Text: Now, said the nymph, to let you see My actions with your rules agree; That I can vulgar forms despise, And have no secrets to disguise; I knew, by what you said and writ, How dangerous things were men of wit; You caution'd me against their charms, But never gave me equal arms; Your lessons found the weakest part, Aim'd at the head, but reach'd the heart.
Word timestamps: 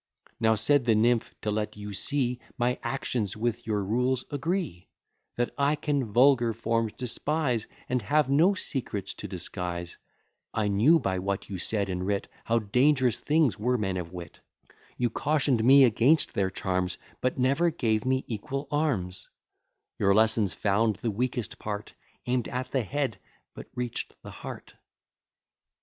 Now, 0.39 0.55
said 0.55 0.85
the 0.85 0.95
nymph, 0.95 1.35
to 1.41 1.51
let 1.51 1.77
you 1.77 1.93
see 1.93 2.39
My 2.57 2.79
actions 2.81 3.37
with 3.37 3.67
your 3.67 3.83
rules 3.83 4.25
agree; 4.31 4.89
That 5.37 5.53
I 5.59 5.75
can 5.75 6.11
vulgar 6.11 6.53
forms 6.53 6.93
despise, 6.93 7.67
And 7.87 8.01
have 8.01 8.27
no 8.27 8.55
secrets 8.55 9.13
to 9.13 9.27
disguise; 9.27 9.99
I 10.55 10.69
knew, 10.69 10.97
by 10.97 11.19
what 11.19 11.51
you 11.51 11.59
said 11.59 11.87
and 11.87 12.03
writ, 12.07 12.27
How 12.45 12.57
dangerous 12.57 13.19
things 13.19 13.59
were 13.59 13.77
men 13.77 13.95
of 13.97 14.11
wit; 14.11 14.39
You 14.97 15.11
caution'd 15.11 15.63
me 15.63 15.83
against 15.83 16.33
their 16.33 16.49
charms, 16.49 16.97
But 17.21 17.37
never 17.37 17.69
gave 17.69 18.03
me 18.03 18.25
equal 18.27 18.67
arms; 18.71 19.29
Your 19.99 20.15
lessons 20.15 20.55
found 20.55 20.95
the 20.95 21.11
weakest 21.11 21.59
part, 21.59 21.93
Aim'd 22.25 22.47
at 22.47 22.71
the 22.71 22.81
head, 22.81 23.19
but 23.53 23.67
reach'd 23.75 24.15
the 24.23 24.31
heart. 24.31 24.73